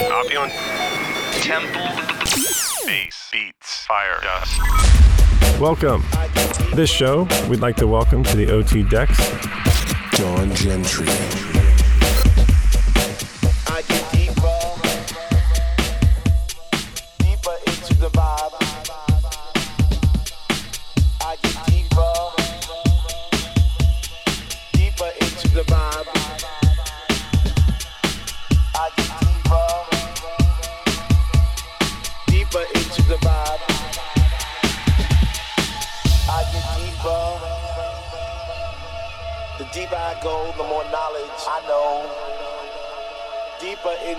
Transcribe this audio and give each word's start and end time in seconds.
Opulent 0.00 0.52
Temple 1.42 1.86
Space 2.26 3.28
Beats 3.30 3.84
Fire 3.86 4.18
Dust. 4.22 5.60
Welcome. 5.60 6.02
This 6.74 6.90
show, 6.90 7.28
we'd 7.48 7.60
like 7.60 7.76
to 7.76 7.86
welcome 7.86 8.24
to 8.24 8.36
the 8.36 8.50
OT 8.50 8.82
Decks 8.82 9.16
Don 10.18 10.52
Gentry. 10.56 11.53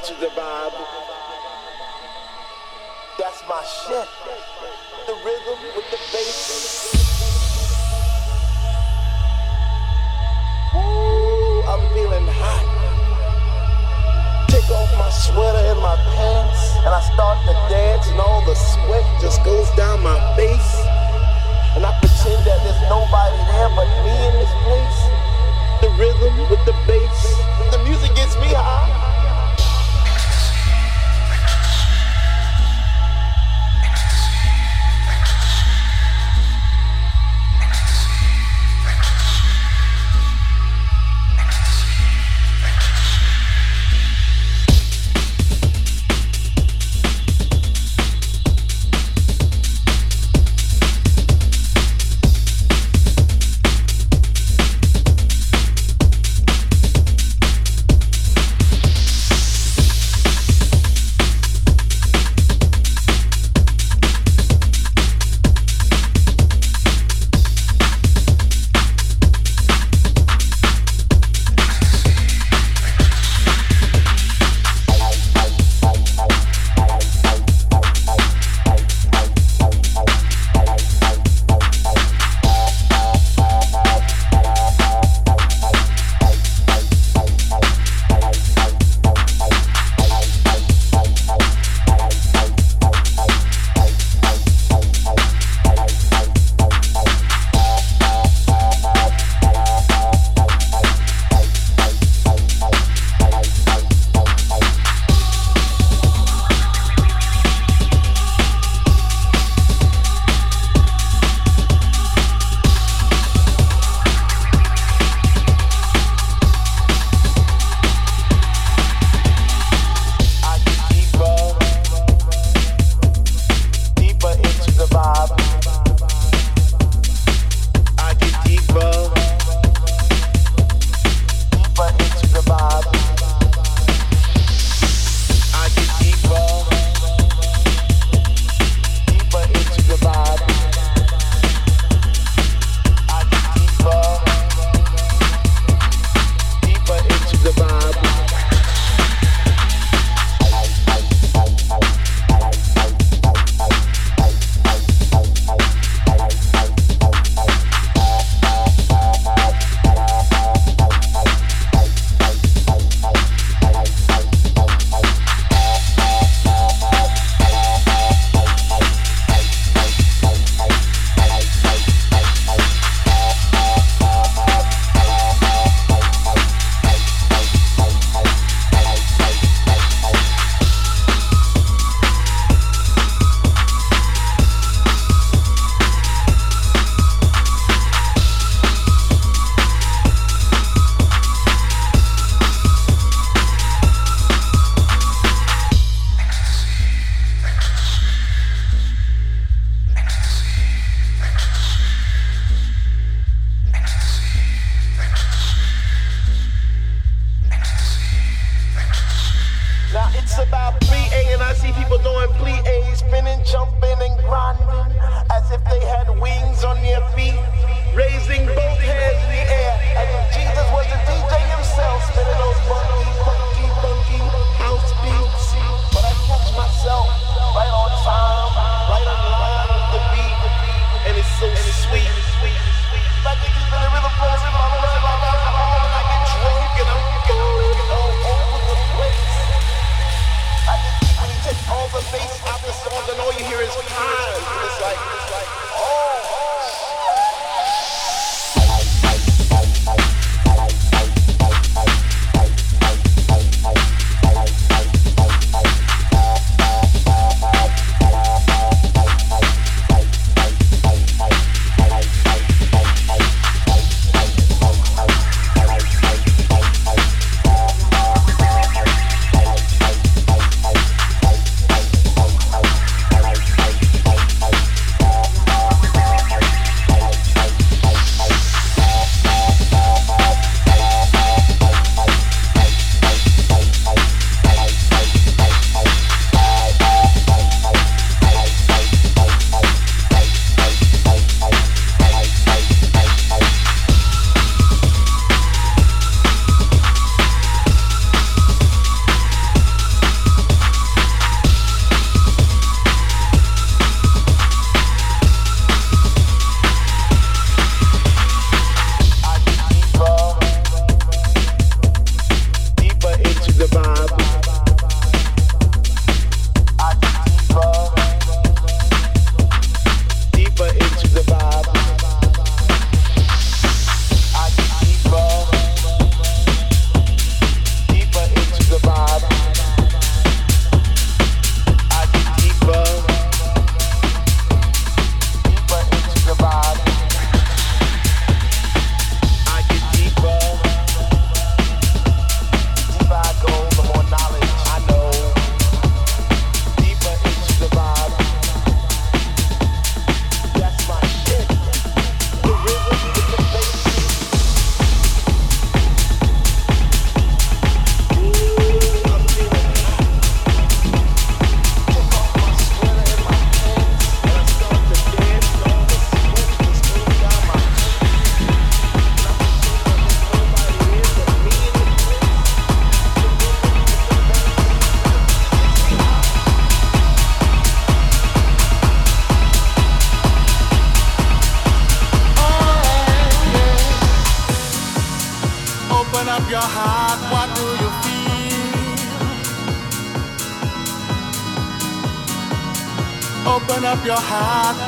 matches 0.06 0.20
the 0.20 0.28
vibe. 0.40 0.74
That's 3.18 3.42
my 3.48 3.64
shit. 3.64 4.08
The 5.08 5.14
rhythm 5.26 5.60
with 5.76 5.90
the 5.90 5.98
bass. 6.12 6.94
Ooh, 10.76 11.64
I'm 11.66 11.94
feeling 11.94 12.28
hot. 12.28 12.66
Take 14.50 14.70
off 14.70 14.92
my 14.98 15.10
sweater 15.10 15.66
and 15.74 15.80
my 15.80 15.96
pants, 16.14 16.76
and 16.86 16.94
I 16.94 17.02
start 17.14 17.40
to 17.48 17.54
dance, 17.74 18.08
and 18.10 18.20
all 18.20 18.46
the 18.46 18.56
sweat 18.56 19.06
just 19.22 19.44
goes 19.44 19.70
down 19.76 20.04
my 20.04 20.20
face. 20.36 20.86
And 21.76 21.86
I 21.86 21.98
pretend 22.00 22.46
that 22.46 22.62
there's 22.62 22.82
nobody 22.90 23.38
there 23.50 23.70
but 23.74 23.90
me 24.06 24.14
in 24.28 24.34
this 24.38 24.54
place. 24.66 25.00
The 25.82 25.90
rhythm 25.98 26.38
with 26.50 26.64
the 26.66 26.76
bass, 26.86 27.42
the 27.72 27.80
music 27.84 28.14
gets 28.16 28.36
me 28.38 28.54
high. 28.54 29.05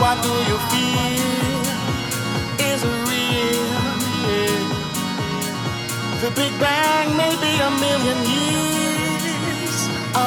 What 0.08 0.24
do 0.24 0.36
you 0.50 0.58
feel? 0.72 1.64
Is 2.72 2.82
real? 3.12 3.68
The 6.24 6.32
Big 6.32 6.54
Bang 6.64 7.08
may 7.22 7.34
be 7.44 7.54
a 7.70 7.72
million 7.86 8.20
years 8.40 9.78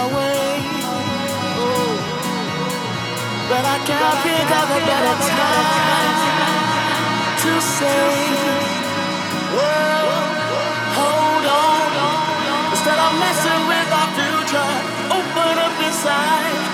away. 0.03 0.53
Oh. 1.65 1.97
But 3.49 3.65
I 3.75 3.79
can't 3.89 4.19
think 4.27 4.49
of 4.61 4.67
a 4.79 4.81
better 4.91 5.17
time 5.33 6.17
to 7.43 7.53
say, 7.79 8.07
World, 9.57 10.37
hold 10.99 11.47
on. 11.65 11.91
Instead 12.73 12.99
of 13.07 13.13
messing 13.25 13.63
with 13.73 13.89
our 14.01 14.11
future, 14.19 14.73
open 15.17 15.55
up 15.67 15.75
inside. 15.89 16.70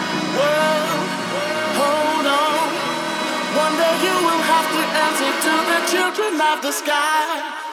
You 4.07 4.17
will 4.27 4.43
have 4.53 4.69
to 4.77 4.83
answer 5.05 5.33
to 5.47 5.55
the 5.71 5.81
children 5.93 6.41
of 6.41 6.63
the 6.63 6.73
sky. 6.73 7.66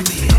me. 0.00 0.37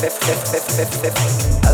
Fifth, 0.00 0.18
fifth, 0.24 0.76
fifth, 0.76 1.02
fifth. 1.02 1.69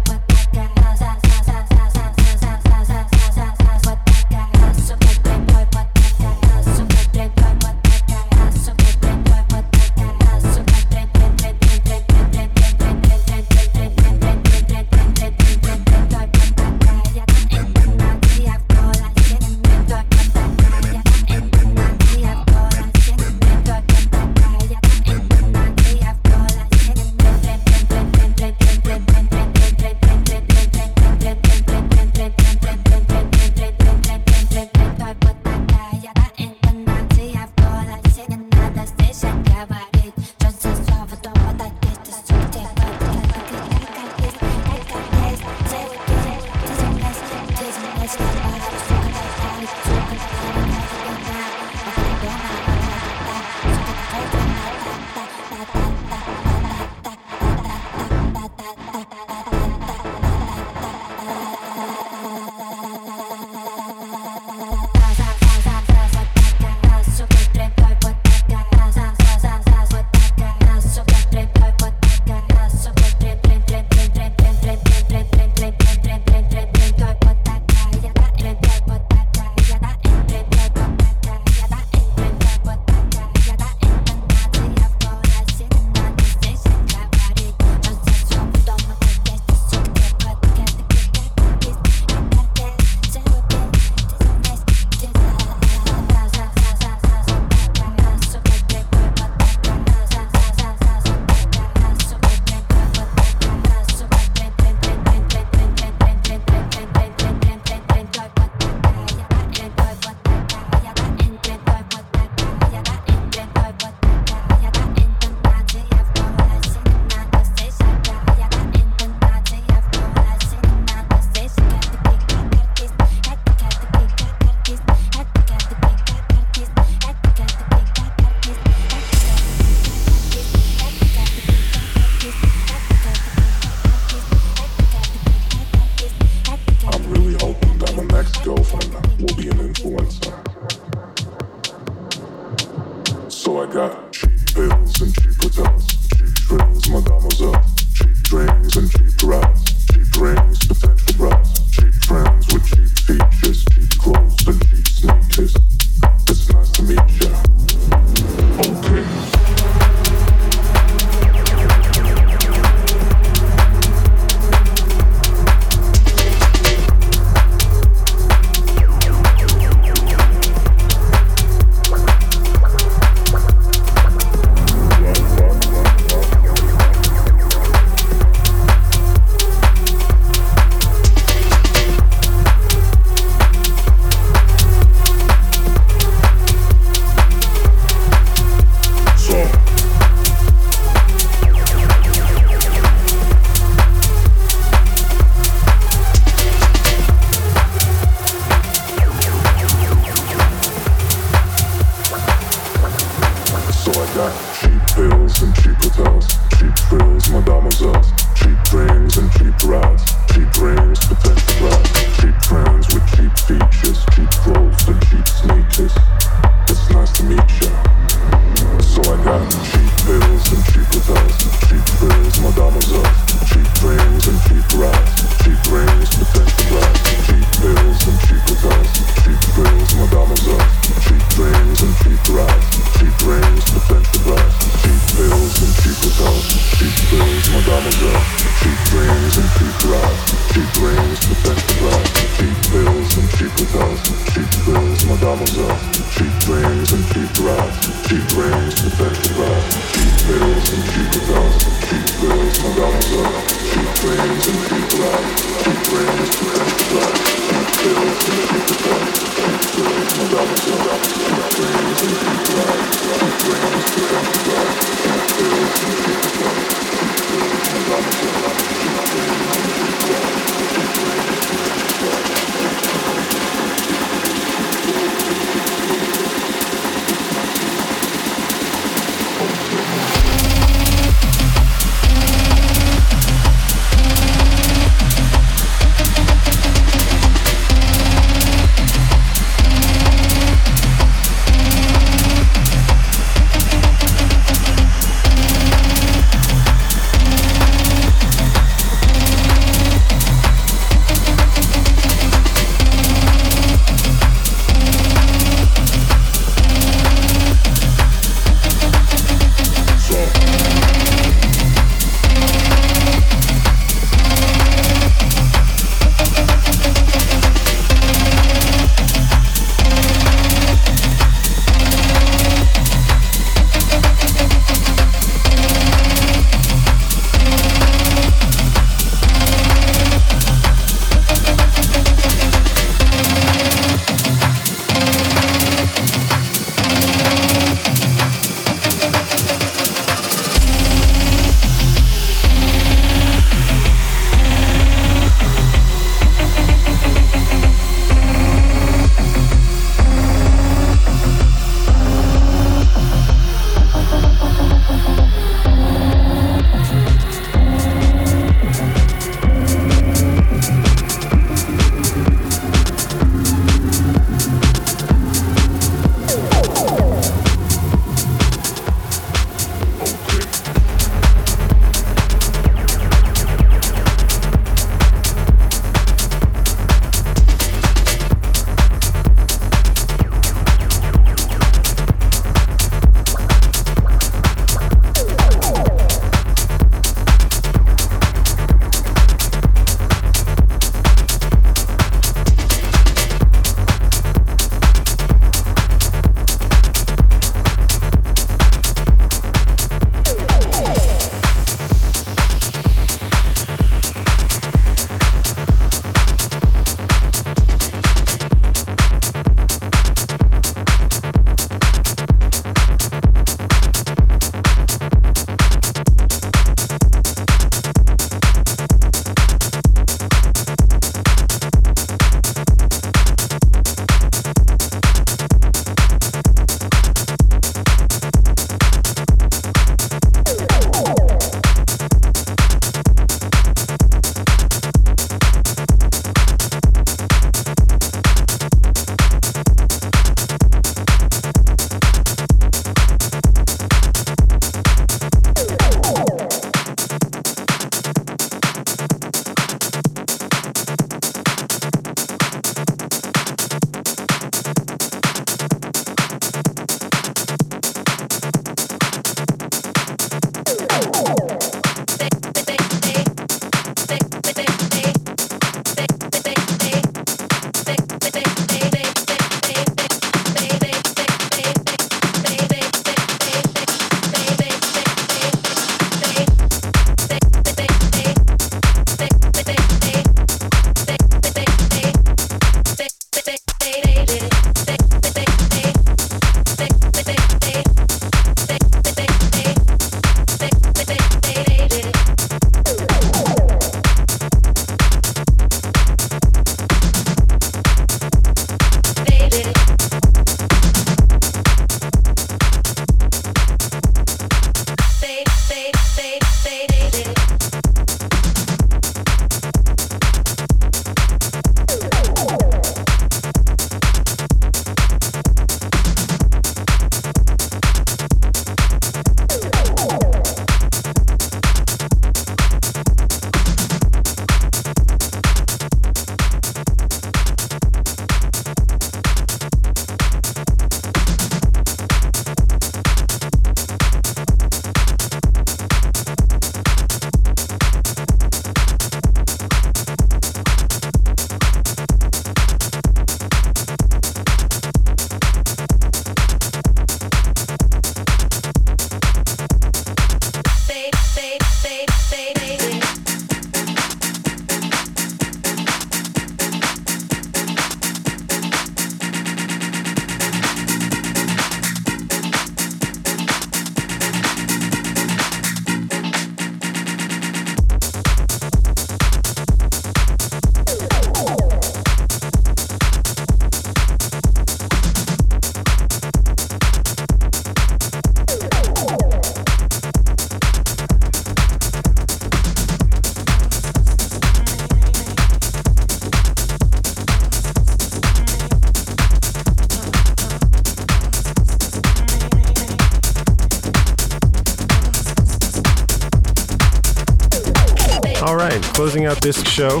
Closing 599.16 599.26
out 599.26 599.40
this 599.40 599.62
show, 599.62 600.00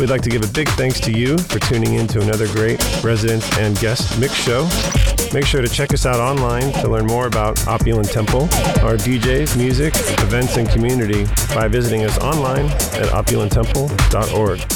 we'd 0.00 0.10
like 0.10 0.22
to 0.22 0.30
give 0.30 0.42
a 0.42 0.52
big 0.52 0.68
thanks 0.70 0.98
to 0.98 1.12
you 1.12 1.38
for 1.38 1.60
tuning 1.60 1.94
in 1.94 2.08
to 2.08 2.20
another 2.20 2.48
great 2.48 2.80
resident 3.04 3.44
and 3.58 3.78
guest 3.78 4.18
mix 4.18 4.34
show. 4.34 4.68
Make 5.32 5.46
sure 5.46 5.62
to 5.62 5.68
check 5.68 5.94
us 5.94 6.06
out 6.06 6.18
online 6.18 6.72
to 6.80 6.88
learn 6.88 7.06
more 7.06 7.28
about 7.28 7.64
Opulent 7.68 8.10
Temple, 8.10 8.42
our 8.82 8.96
DJs, 8.96 9.56
music, 9.56 9.94
events, 10.20 10.56
and 10.56 10.68
community 10.68 11.24
by 11.54 11.68
visiting 11.68 12.04
us 12.04 12.18
online 12.18 12.66
at 12.66 13.10
opulenttemple.org. 13.12 14.75